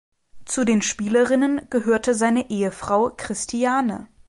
Zu 0.45 0.65
den 0.65 0.81
Spielerinnen 0.81 1.67
gehörte 1.69 2.15
seine 2.15 2.49
Ehefrau 2.49 3.11
Christiane. 3.15 4.07